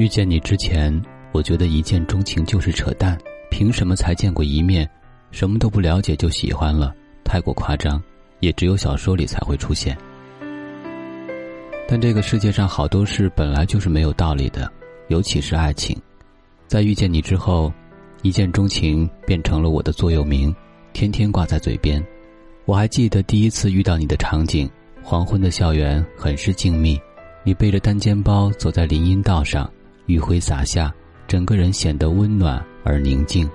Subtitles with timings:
[0.00, 0.90] 遇见你之前，
[1.30, 3.18] 我觉得一见钟情就是扯淡。
[3.50, 4.88] 凭什么才见过一面，
[5.30, 6.94] 什么都不了解就喜欢了？
[7.22, 8.02] 太过夸张，
[8.38, 9.94] 也只有小说里才会出现。
[11.86, 14.72] 但这个世界上好多事本来就是没有道理的，
[15.08, 15.94] 尤其是爱情。
[16.66, 17.70] 在遇见你之后，
[18.22, 20.56] 一见钟情变成了我的座右铭，
[20.94, 22.02] 天天挂在嘴边。
[22.64, 24.66] 我还记得第一次遇到你的场景：
[25.02, 26.98] 黄昏的校园很是静谧，
[27.44, 29.70] 你背着单肩包走在林荫道上，
[30.10, 30.92] 余晖洒下，
[31.28, 33.48] 整个人显得温暖而宁静。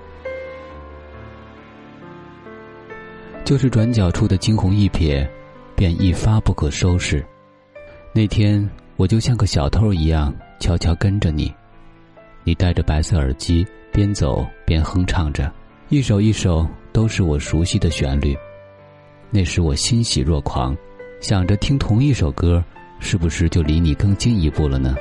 [3.44, 5.28] 就是转角处的惊鸿一瞥，
[5.76, 7.24] 便一发不可收拾。
[8.14, 11.54] 那天我就像个小偷一样，悄悄跟着你。
[12.42, 15.52] 你戴着白色耳机，边走边哼唱着，
[15.90, 18.34] 一首一首都是我熟悉的旋律。
[19.30, 20.74] 那时我欣喜若狂，
[21.20, 22.64] 想着听同一首歌，
[22.98, 24.96] 是不是就离你更近一步了呢？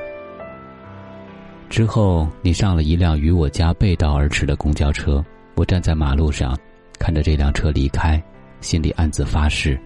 [1.70, 5.24] 之后你上了一辆与我家背道而驰的公交车，
[5.56, 6.58] 我站在马路上，
[7.00, 8.22] 看着这辆车离开，
[8.62, 9.80] 心里暗自发誓，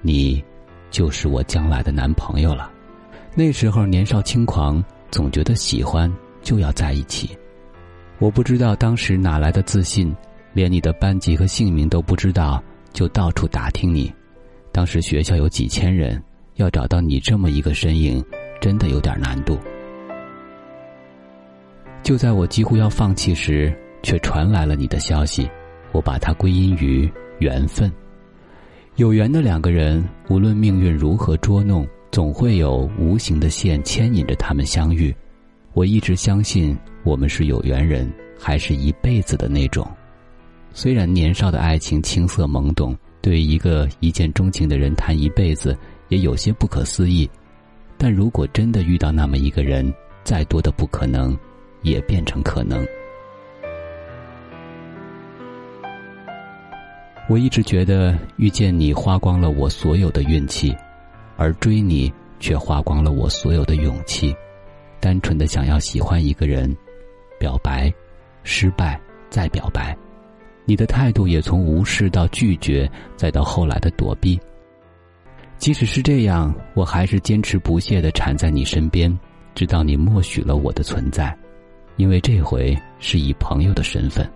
[0.00, 0.42] 你，
[0.90, 2.70] 就是我将来的男朋友了。
[3.34, 6.10] 那时候年少轻狂，总觉得喜欢
[6.42, 7.36] 就要在一起。
[8.18, 10.14] 我不知道当时哪来的自信，
[10.52, 12.62] 连你的班级和姓名都不知道。
[12.92, 14.10] 就到处打听你，
[14.70, 16.22] 当时学校有几千人，
[16.54, 18.24] 要找到你这么一个身影，
[18.60, 19.58] 真的有点难度。
[22.04, 25.48] 就在我几乎要放弃时，却传来了你的消息，
[25.90, 27.90] 我把它归因于缘分。
[28.96, 35.12] 有缘的两个人，无论命运如何捉弄，总会有无形的线牵引着他们相遇。
[35.72, 39.90] 我一直相信，我们是有缘人，还是一辈子的那种。
[40.74, 45.74] 虽然年少的爱情青涩懵懂，对一个一见钟情的人谈一辈子
[46.10, 47.28] 也有些不可思议，
[47.96, 49.90] 但如果真的遇到那么一个人，
[50.22, 51.36] 再多的不可能，
[51.84, 52.84] 也变成可能。
[57.28, 60.76] 我一直觉得遇见你花光了我所有的运气，
[61.36, 64.34] 而追你却花光了我所有的勇气。
[65.00, 66.74] 单纯的想要喜欢一个人，
[67.38, 67.92] 表白，
[68.42, 69.00] 失败，
[69.30, 69.96] 再表白。
[70.66, 74.38] 你的态度也从无视到拒绝，再到后来的躲避。
[75.56, 79.18] 即使是这样，我还是坚持不懈的缠在你身边，
[79.54, 81.34] 直到你默许了我的存在。
[81.96, 84.28] 因为这回是以朋友的身份，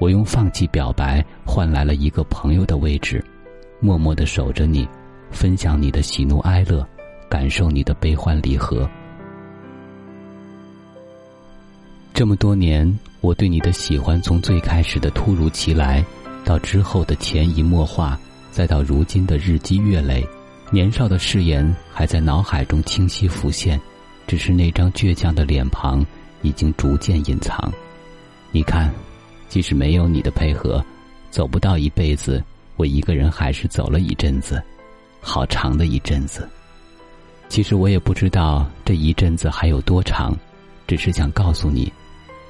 [0.00, 3.24] 我用放弃表白换来了一个朋友的位置，
[3.80, 4.88] 默默的守着你，
[5.30, 6.86] 分享你的喜怒哀乐，
[7.28, 8.88] 感受你的悲欢离合。
[12.12, 12.98] 这么多年。
[13.22, 16.02] 我对你的喜欢，从最开始的突如其来，
[16.42, 18.18] 到之后的潜移默化，
[18.50, 20.26] 再到如今的日积月累，
[20.70, 23.78] 年少的誓言还在脑海中清晰浮现，
[24.26, 26.02] 只是那张倔强的脸庞
[26.42, 27.72] 已经逐渐隐藏。
[28.50, 28.92] 你看，
[29.48, 30.84] 即使没有你的配合，
[31.30, 32.42] 走不到一辈子，
[32.76, 34.62] 我一个人还是走了一阵子，
[35.20, 36.48] 好长的一阵子。
[37.48, 40.36] 其实我也不知道这一阵子还有多长，
[40.86, 41.92] 只是想告诉你。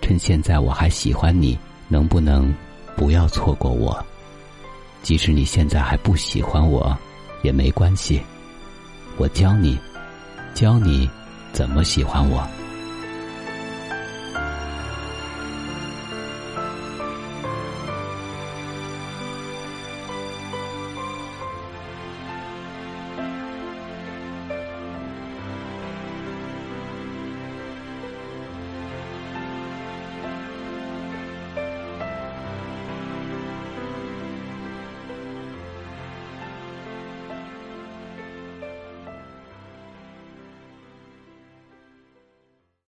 [0.03, 1.59] 趁现在我还喜欢你，
[1.89, 2.55] 能不能
[2.97, 4.05] 不要错过我？
[5.03, 6.97] 即使你现在还不喜欢我，
[7.43, 8.21] 也没关系。
[9.17, 9.79] 我教你，
[10.55, 11.09] 教你
[11.53, 12.47] 怎么喜欢我。